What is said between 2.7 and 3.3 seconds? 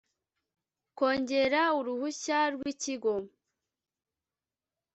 kigo